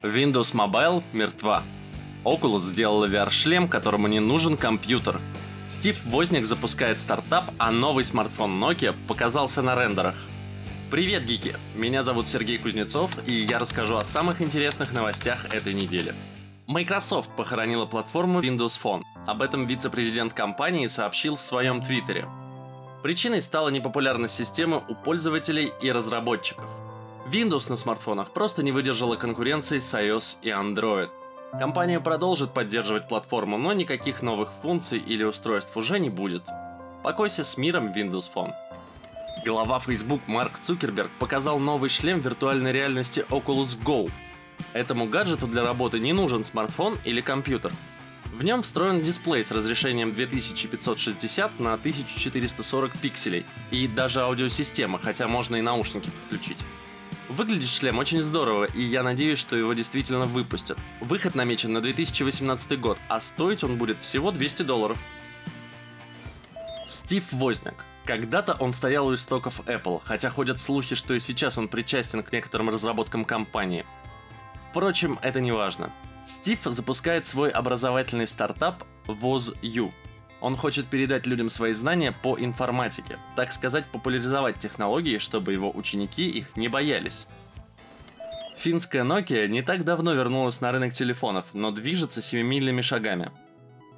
[0.00, 1.64] Windows Mobile мертва.
[2.24, 5.20] Oculus сделала VR-шлем, которому не нужен компьютер.
[5.66, 10.14] Стив Возник запускает стартап, а новый смартфон Nokia показался на рендерах.
[10.92, 11.56] Привет, гики!
[11.74, 16.14] Меня зовут Сергей Кузнецов, и я расскажу о самых интересных новостях этой недели.
[16.68, 19.02] Microsoft похоронила платформу Windows Phone.
[19.26, 22.28] Об этом вице-президент компании сообщил в своем твиттере.
[23.02, 26.70] Причиной стала непопулярность системы у пользователей и разработчиков–
[27.30, 31.10] Windows на смартфонах просто не выдержала конкуренции с iOS и Android.
[31.58, 36.44] Компания продолжит поддерживать платформу, но никаких новых функций или устройств уже не будет.
[37.02, 38.52] Покойся с миром Windows Phone.
[39.44, 44.10] Глава Facebook Марк Цукерберг показал новый шлем виртуальной реальности Oculus Go.
[44.72, 47.72] Этому гаджету для работы не нужен смартфон или компьютер.
[48.32, 55.56] В нем встроен дисплей с разрешением 2560 на 1440 пикселей и даже аудиосистема, хотя можно
[55.56, 56.58] и наушники подключить.
[57.28, 60.78] Выглядит шлем очень здорово, и я надеюсь, что его действительно выпустят.
[61.00, 64.98] Выход намечен на 2018 год, а стоить он будет всего 200 долларов.
[66.86, 67.84] Стив Возняк.
[68.06, 72.32] Когда-то он стоял у истоков Apple, хотя ходят слухи, что и сейчас он причастен к
[72.32, 73.84] некоторым разработкам компании.
[74.70, 75.92] Впрочем, это не важно.
[76.24, 79.92] Стив запускает свой образовательный стартап WozU,
[80.40, 86.28] он хочет передать людям свои знания по информатике, так сказать, популяризовать технологии, чтобы его ученики
[86.28, 87.26] их не боялись.
[88.56, 93.30] Финская Nokia не так давно вернулась на рынок телефонов, но движется семимильными шагами.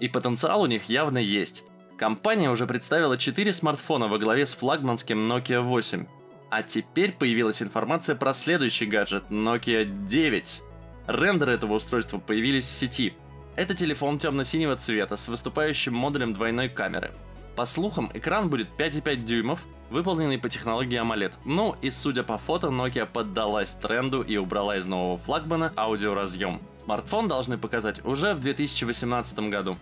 [0.00, 1.64] И потенциал у них явно есть.
[1.98, 6.06] Компания уже представила 4 смартфона во главе с флагманским Nokia 8.
[6.50, 10.62] А теперь появилась информация про следующий гаджет Nokia 9.
[11.06, 13.14] Рендеры этого устройства появились в сети–
[13.56, 17.12] это телефон темно-синего цвета с выступающим модулем двойной камеры.
[17.56, 21.34] По слухам, экран будет 5,5 дюймов, выполненный по технологии AMOLED.
[21.44, 26.60] Ну и судя по фото, Nokia поддалась тренду и убрала из нового флагмана аудиоразъем.
[26.78, 29.76] Смартфон должны показать уже в 2018 году.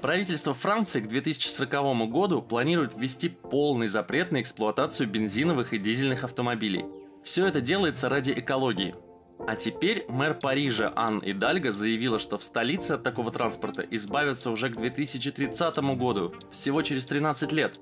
[0.00, 6.86] Правительство Франции к 2040 году планирует ввести полный запрет на эксплуатацию бензиновых и дизельных автомобилей.
[7.22, 8.94] Все это делается ради экологии.
[9.46, 14.68] А теперь мэр Парижа Ан Идальго заявила, что в столице от такого транспорта избавятся уже
[14.68, 17.80] к 2030 году, всего через 13 лет.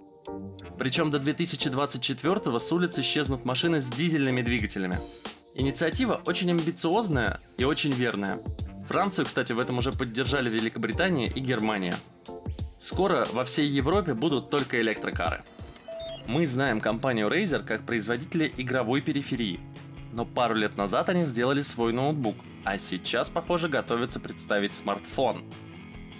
[0.78, 4.96] Причем до 2024 с улиц исчезнут машины с дизельными двигателями.
[5.54, 8.38] Инициатива очень амбициозная и очень верная.
[8.86, 11.96] Францию, кстати, в этом уже поддержали Великобритания и Германия.
[12.78, 15.42] Скоро во всей Европе будут только электрокары.
[16.28, 19.60] Мы знаем компанию Razer как производителя игровой периферии–
[20.18, 22.34] но пару лет назад они сделали свой ноутбук,
[22.64, 25.44] а сейчас, похоже, готовятся представить смартфон.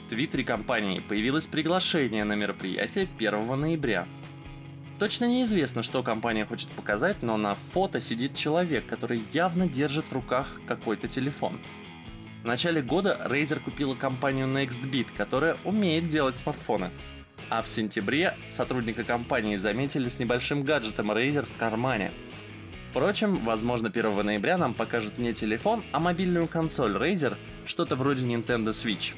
[0.07, 4.07] В твиттере компании появилось приглашение на мероприятие 1 ноября.
[5.01, 10.13] Точно неизвестно, что компания хочет показать, но на фото сидит человек, который явно держит в
[10.13, 11.59] руках какой-то телефон.
[12.45, 16.93] В начале года Razer купила компанию NextBit, которая умеет делать смартфоны.
[17.51, 22.13] А в сентябре сотрудника компании заметили с небольшим гаджетом Razer в кармане–
[22.99, 28.71] Впрочем, возможно 1 ноября нам покажут не телефон, а мобильную консоль Razer, что-то вроде Nintendo
[28.71, 29.15] Switch.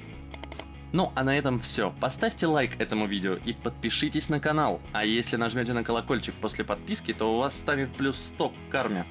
[0.93, 1.91] Ну а на этом все.
[1.99, 4.83] Поставьте лайк этому видео и подпишитесь на канал.
[4.93, 9.07] А если нажмете на колокольчик после подписки, то у вас станет плюс 100 к карме.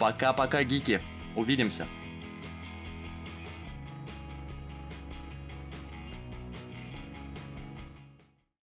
[0.00, 1.00] Пока-пока, гики.
[1.36, 1.86] Увидимся.